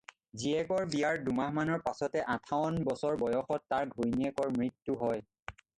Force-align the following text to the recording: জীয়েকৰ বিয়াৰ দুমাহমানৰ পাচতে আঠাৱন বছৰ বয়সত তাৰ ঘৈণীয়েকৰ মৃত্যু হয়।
জীয়েকৰ 0.43 0.87
বিয়াৰ 0.95 1.19
দুমাহমানৰ 1.27 1.83
পাচতে 1.89 2.23
আঠাৱন 2.37 2.81
বছৰ 2.89 3.21
বয়সত 3.27 3.73
তাৰ 3.77 3.95
ঘৈণীয়েকৰ 3.99 4.57
মৃত্যু 4.59 5.01
হয়। 5.07 5.29